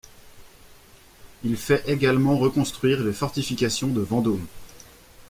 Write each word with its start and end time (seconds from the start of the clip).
Il 1.43 1.55
fait 1.57 1.83
également 1.87 2.35
reconstruire 2.35 3.01
les 3.01 3.13
fortifications 3.13 3.89
de 3.89 4.01
Vendôme. 4.01 4.47